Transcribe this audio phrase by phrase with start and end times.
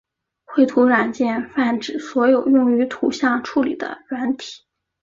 [0.45, 4.63] 绘图软件泛指所有用于图像处理的软体。